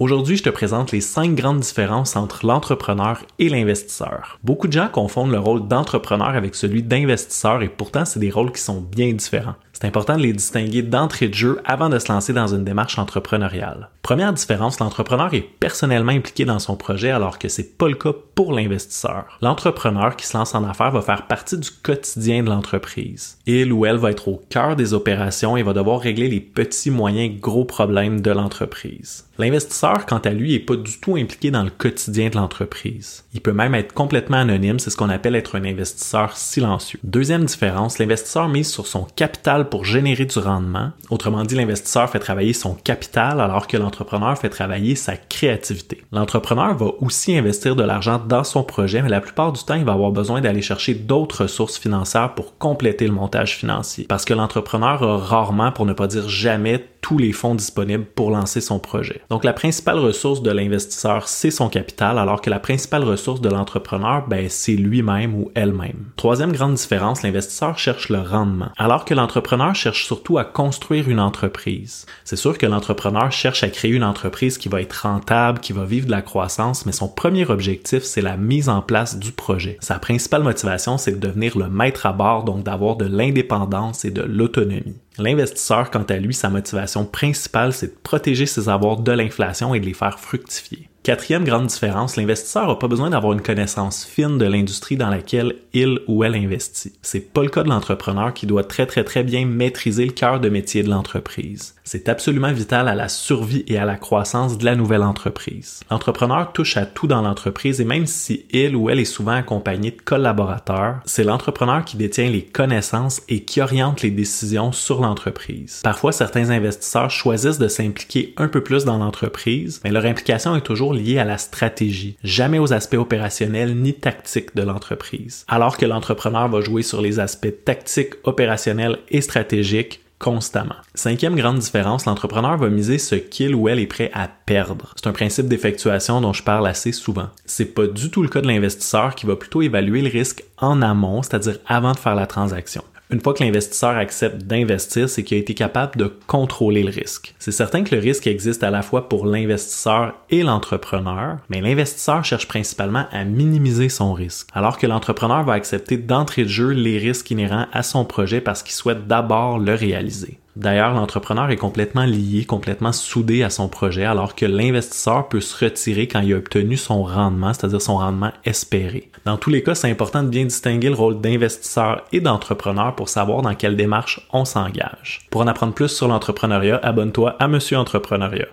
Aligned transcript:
Aujourd'hui, 0.00 0.36
je 0.36 0.44
te 0.44 0.50
présente 0.50 0.92
les 0.92 1.00
cinq 1.00 1.34
grandes 1.34 1.58
différences 1.58 2.14
entre 2.14 2.46
l'entrepreneur 2.46 3.24
et 3.40 3.48
l'investisseur. 3.48 4.38
Beaucoup 4.44 4.68
de 4.68 4.72
gens 4.72 4.86
confondent 4.86 5.32
le 5.32 5.40
rôle 5.40 5.66
d'entrepreneur 5.66 6.36
avec 6.36 6.54
celui 6.54 6.84
d'investisseur 6.84 7.62
et 7.62 7.68
pourtant 7.68 8.04
c'est 8.04 8.20
des 8.20 8.30
rôles 8.30 8.52
qui 8.52 8.62
sont 8.62 8.80
bien 8.80 9.12
différents. 9.12 9.56
C'est 9.80 9.86
important 9.86 10.16
de 10.16 10.22
les 10.22 10.32
distinguer 10.32 10.82
d'entrée 10.82 11.28
de 11.28 11.34
jeu 11.34 11.60
avant 11.64 11.88
de 11.88 12.00
se 12.00 12.10
lancer 12.10 12.32
dans 12.32 12.48
une 12.48 12.64
démarche 12.64 12.98
entrepreneuriale. 12.98 13.90
Première 14.02 14.32
différence, 14.32 14.80
l'entrepreneur 14.80 15.32
est 15.34 15.48
personnellement 15.60 16.10
impliqué 16.10 16.44
dans 16.44 16.58
son 16.58 16.74
projet 16.74 17.10
alors 17.12 17.38
que 17.38 17.48
c'est 17.48 17.78
pas 17.78 17.86
le 17.86 17.94
cas 17.94 18.12
pour 18.34 18.52
l'investisseur. 18.52 19.38
L'entrepreneur 19.40 20.16
qui 20.16 20.26
se 20.26 20.36
lance 20.36 20.56
en 20.56 20.64
affaires 20.64 20.90
va 20.90 21.00
faire 21.00 21.28
partie 21.28 21.58
du 21.58 21.70
quotidien 21.70 22.42
de 22.42 22.48
l'entreprise. 22.48 23.38
Il 23.46 23.72
ou 23.72 23.86
elle 23.86 23.98
va 23.98 24.10
être 24.10 24.26
au 24.26 24.42
cœur 24.50 24.74
des 24.74 24.94
opérations 24.94 25.56
et 25.56 25.62
va 25.62 25.74
devoir 25.74 26.00
régler 26.00 26.26
les 26.26 26.40
petits, 26.40 26.90
moyens, 26.90 27.38
gros 27.40 27.64
problèmes 27.64 28.20
de 28.20 28.32
l'entreprise. 28.32 29.28
L'investisseur, 29.38 30.04
quant 30.06 30.18
à 30.18 30.30
lui, 30.30 30.54
est 30.54 30.58
pas 30.58 30.74
du 30.74 30.98
tout 30.98 31.14
impliqué 31.14 31.52
dans 31.52 31.62
le 31.62 31.70
quotidien 31.70 32.28
de 32.28 32.36
l'entreprise. 32.36 33.24
Il 33.34 33.40
peut 33.40 33.52
même 33.52 33.76
être 33.76 33.94
complètement 33.94 34.38
anonyme, 34.38 34.80
c'est 34.80 34.90
ce 34.90 34.96
qu'on 34.96 35.10
appelle 35.10 35.36
être 35.36 35.56
un 35.56 35.64
investisseur 35.64 36.36
silencieux. 36.36 36.98
Deuxième 37.04 37.44
différence, 37.44 38.00
l'investisseur 38.00 38.48
mise 38.48 38.68
sur 38.68 38.88
son 38.88 39.04
capital 39.04 39.67
pour 39.68 39.84
générer 39.84 40.24
du 40.24 40.38
rendement. 40.38 40.90
Autrement 41.10 41.42
dit, 41.44 41.54
l'investisseur 41.54 42.08
fait 42.10 42.18
travailler 42.18 42.52
son 42.52 42.74
capital 42.74 43.40
alors 43.40 43.66
que 43.66 43.76
l'entrepreneur 43.76 44.36
fait 44.38 44.48
travailler 44.48 44.94
sa 44.94 45.16
créativité. 45.16 46.02
L'entrepreneur 46.12 46.74
va 46.76 46.86
aussi 47.00 47.36
investir 47.36 47.76
de 47.76 47.82
l'argent 47.82 48.18
dans 48.18 48.44
son 48.44 48.62
projet, 48.62 49.02
mais 49.02 49.08
la 49.08 49.20
plupart 49.20 49.52
du 49.52 49.62
temps, 49.62 49.74
il 49.74 49.84
va 49.84 49.92
avoir 49.92 50.10
besoin 50.10 50.40
d'aller 50.40 50.62
chercher 50.62 50.94
d'autres 50.94 51.42
ressources 51.42 51.78
financières 51.78 52.34
pour 52.34 52.58
compléter 52.58 53.06
le 53.06 53.12
montage 53.12 53.56
financier. 53.56 54.06
Parce 54.08 54.24
que 54.24 54.34
l'entrepreneur 54.34 55.02
a 55.02 55.18
rarement, 55.18 55.72
pour 55.72 55.86
ne 55.86 55.92
pas 55.92 56.06
dire 56.06 56.28
jamais, 56.28 56.84
tous 57.08 57.16
les 57.16 57.32
fonds 57.32 57.54
disponibles 57.54 58.04
pour 58.04 58.30
lancer 58.30 58.60
son 58.60 58.78
projet. 58.78 59.22
Donc 59.30 59.42
la 59.42 59.54
principale 59.54 59.98
ressource 59.98 60.42
de 60.42 60.50
l'investisseur, 60.50 61.26
c'est 61.26 61.50
son 61.50 61.70
capital, 61.70 62.18
alors 62.18 62.42
que 62.42 62.50
la 62.50 62.60
principale 62.60 63.02
ressource 63.02 63.40
de 63.40 63.48
l'entrepreneur, 63.48 64.28
ben, 64.28 64.50
c'est 64.50 64.76
lui-même 64.76 65.34
ou 65.34 65.50
elle-même. 65.54 66.10
Troisième 66.16 66.52
grande 66.52 66.74
différence, 66.74 67.22
l'investisseur 67.22 67.78
cherche 67.78 68.10
le 68.10 68.20
rendement, 68.20 68.68
alors 68.76 69.06
que 69.06 69.14
l'entrepreneur 69.14 69.74
cherche 69.74 70.04
surtout 70.04 70.36
à 70.36 70.44
construire 70.44 71.08
une 71.08 71.18
entreprise. 71.18 72.04
C'est 72.24 72.36
sûr 72.36 72.58
que 72.58 72.66
l'entrepreneur 72.66 73.32
cherche 73.32 73.62
à 73.62 73.70
créer 73.70 73.92
une 73.92 74.04
entreprise 74.04 74.58
qui 74.58 74.68
va 74.68 74.82
être 74.82 74.92
rentable, 74.92 75.60
qui 75.60 75.72
va 75.72 75.86
vivre 75.86 76.04
de 76.04 76.10
la 76.10 76.20
croissance, 76.20 76.84
mais 76.84 76.92
son 76.92 77.08
premier 77.08 77.48
objectif, 77.48 78.02
c'est 78.02 78.20
la 78.20 78.36
mise 78.36 78.68
en 78.68 78.82
place 78.82 79.18
du 79.18 79.32
projet. 79.32 79.78
Sa 79.80 79.98
principale 79.98 80.42
motivation, 80.42 80.98
c'est 80.98 81.12
de 81.12 81.26
devenir 81.26 81.56
le 81.56 81.70
maître 81.70 82.04
à 82.04 82.12
bord, 82.12 82.44
donc 82.44 82.64
d'avoir 82.64 82.96
de 82.96 83.06
l'indépendance 83.06 84.04
et 84.04 84.10
de 84.10 84.20
l'autonomie. 84.20 84.96
L'investisseur, 85.18 85.90
quant 85.90 86.04
à 86.04 86.16
lui, 86.16 86.32
sa 86.32 86.48
motivation 86.48 87.04
principale, 87.04 87.72
c'est 87.72 87.88
de 87.88 88.00
protéger 88.02 88.46
ses 88.46 88.68
avoirs 88.68 88.98
de 88.98 89.12
l'inflation 89.12 89.74
et 89.74 89.80
de 89.80 89.86
les 89.86 89.94
faire 89.94 90.20
fructifier. 90.20 90.88
Quatrième 91.08 91.44
grande 91.44 91.68
différence, 91.68 92.16
l'investisseur 92.16 92.68
n'a 92.68 92.74
pas 92.74 92.86
besoin 92.86 93.08
d'avoir 93.08 93.32
une 93.32 93.40
connaissance 93.40 94.04
fine 94.04 94.36
de 94.36 94.44
l'industrie 94.44 94.98
dans 94.98 95.08
laquelle 95.08 95.54
il 95.72 96.00
ou 96.06 96.22
elle 96.22 96.34
investit. 96.34 96.92
C'est 97.00 97.32
pas 97.32 97.42
le 97.42 97.48
cas 97.48 97.62
de 97.62 97.70
l'entrepreneur 97.70 98.34
qui 98.34 98.44
doit 98.44 98.64
très 98.64 98.84
très 98.84 99.04
très 99.04 99.24
bien 99.24 99.46
maîtriser 99.46 100.04
le 100.04 100.12
cœur 100.12 100.38
de 100.38 100.50
métier 100.50 100.82
de 100.82 100.90
l'entreprise. 100.90 101.76
C'est 101.84 102.10
absolument 102.10 102.52
vital 102.52 102.86
à 102.86 102.94
la 102.94 103.08
survie 103.08 103.64
et 103.66 103.78
à 103.78 103.86
la 103.86 103.96
croissance 103.96 104.58
de 104.58 104.66
la 104.66 104.76
nouvelle 104.76 105.02
entreprise. 105.02 105.80
L'entrepreneur 105.90 106.52
touche 106.52 106.76
à 106.76 106.84
tout 106.84 107.06
dans 107.06 107.22
l'entreprise 107.22 107.80
et 107.80 107.86
même 107.86 108.04
si 108.04 108.44
il 108.50 108.76
ou 108.76 108.90
elle 108.90 109.00
est 109.00 109.06
souvent 109.06 109.32
accompagné 109.32 109.92
de 109.92 110.02
collaborateurs, 110.02 110.96
c'est 111.06 111.24
l'entrepreneur 111.24 111.86
qui 111.86 111.96
détient 111.96 112.28
les 112.28 112.42
connaissances 112.42 113.22
et 113.30 113.44
qui 113.44 113.62
oriente 113.62 114.02
les 114.02 114.10
décisions 114.10 114.72
sur 114.72 115.00
l'entreprise. 115.00 115.80
Parfois, 115.82 116.12
certains 116.12 116.50
investisseurs 116.50 117.10
choisissent 117.10 117.56
de 117.56 117.68
s'impliquer 117.68 118.34
un 118.36 118.48
peu 118.48 118.62
plus 118.62 118.84
dans 118.84 118.98
l'entreprise, 118.98 119.80
mais 119.82 119.90
leur 119.90 120.04
implication 120.04 120.54
est 120.54 120.60
toujours 120.60 120.92
lié 120.98 121.18
à 121.18 121.24
la 121.24 121.38
stratégie, 121.38 122.16
jamais 122.22 122.58
aux 122.58 122.72
aspects 122.72 122.94
opérationnels 122.94 123.74
ni 123.74 123.94
tactiques 123.94 124.54
de 124.54 124.62
l'entreprise. 124.62 125.44
Alors 125.48 125.76
que 125.76 125.86
l'entrepreneur 125.86 126.48
va 126.48 126.60
jouer 126.60 126.82
sur 126.82 127.00
les 127.00 127.20
aspects 127.20 127.64
tactiques, 127.64 128.14
opérationnels 128.24 128.98
et 129.10 129.20
stratégiques 129.20 130.00
constamment. 130.18 130.74
Cinquième 130.94 131.36
grande 131.36 131.58
différence, 131.58 132.06
l'entrepreneur 132.06 132.56
va 132.56 132.68
miser 132.68 132.98
ce 132.98 133.14
qu'il 133.14 133.54
ou 133.54 133.68
elle 133.68 133.78
est 133.78 133.86
prêt 133.86 134.10
à 134.12 134.28
perdre. 134.46 134.92
C'est 134.96 135.06
un 135.06 135.12
principe 135.12 135.46
d'effectuation 135.46 136.20
dont 136.20 136.32
je 136.32 136.42
parle 136.42 136.66
assez 136.66 136.92
souvent. 136.92 137.28
C'est 137.46 137.72
pas 137.74 137.86
du 137.86 138.10
tout 138.10 138.22
le 138.22 138.28
cas 138.28 138.40
de 138.40 138.48
l'investisseur 138.48 139.14
qui 139.14 139.26
va 139.26 139.36
plutôt 139.36 139.62
évaluer 139.62 140.02
le 140.02 140.10
risque 140.10 140.44
en 140.58 140.82
amont, 140.82 141.22
c'est-à-dire 141.22 141.58
avant 141.66 141.92
de 141.92 141.98
faire 141.98 142.14
la 142.14 142.26
transaction. 142.26 142.82
Une 143.10 143.22
fois 143.22 143.32
que 143.32 143.42
l'investisseur 143.42 143.96
accepte 143.96 144.42
d'investir, 144.42 145.08
c'est 145.08 145.22
qu'il 145.22 145.38
a 145.38 145.40
été 145.40 145.54
capable 145.54 145.96
de 145.96 146.12
contrôler 146.26 146.82
le 146.82 146.90
risque. 146.90 147.34
C'est 147.38 147.52
certain 147.52 147.82
que 147.82 147.94
le 147.94 148.02
risque 148.02 148.26
existe 148.26 148.62
à 148.62 148.70
la 148.70 148.82
fois 148.82 149.08
pour 149.08 149.24
l'investisseur 149.24 150.14
et 150.28 150.42
l'entrepreneur, 150.42 151.38
mais 151.48 151.62
l'investisseur 151.62 152.22
cherche 152.22 152.46
principalement 152.48 153.06
à 153.10 153.24
minimiser 153.24 153.88
son 153.88 154.12
risque, 154.12 154.48
alors 154.52 154.76
que 154.76 154.86
l'entrepreneur 154.86 155.42
va 155.42 155.54
accepter 155.54 155.96
d'entrée 155.96 156.42
de 156.42 156.48
jeu 156.48 156.68
les 156.68 156.98
risques 156.98 157.30
inhérents 157.30 157.66
à 157.72 157.82
son 157.82 158.04
projet 158.04 158.42
parce 158.42 158.62
qu'il 158.62 158.74
souhaite 158.74 159.06
d'abord 159.06 159.58
le 159.58 159.72
réaliser. 159.72 160.38
D'ailleurs, 160.58 160.92
l'entrepreneur 160.92 161.50
est 161.50 161.56
complètement 161.56 162.04
lié, 162.04 162.44
complètement 162.44 162.90
soudé 162.90 163.44
à 163.44 163.50
son 163.50 163.68
projet, 163.68 164.04
alors 164.04 164.34
que 164.34 164.44
l'investisseur 164.44 165.28
peut 165.28 165.40
se 165.40 165.64
retirer 165.64 166.08
quand 166.08 166.18
il 166.18 166.34
a 166.34 166.36
obtenu 166.36 166.76
son 166.76 167.04
rendement, 167.04 167.54
c'est-à-dire 167.54 167.80
son 167.80 167.98
rendement 167.98 168.32
espéré. 168.44 169.08
Dans 169.24 169.36
tous 169.36 169.50
les 169.50 169.62
cas, 169.62 169.76
c'est 169.76 169.88
important 169.88 170.24
de 170.24 170.28
bien 170.28 170.44
distinguer 170.44 170.88
le 170.88 170.96
rôle 170.96 171.20
d'investisseur 171.20 172.02
et 172.10 172.20
d'entrepreneur 172.20 172.96
pour 172.96 173.08
savoir 173.08 173.42
dans 173.42 173.54
quelle 173.54 173.76
démarche 173.76 174.26
on 174.32 174.44
s'engage. 174.44 175.20
Pour 175.30 175.42
en 175.42 175.46
apprendre 175.46 175.74
plus 175.74 175.88
sur 175.88 176.08
l'entrepreneuriat, 176.08 176.80
abonne-toi 176.82 177.36
à 177.38 177.46
Monsieur 177.46 177.76
Entrepreneuriat. 177.76 178.46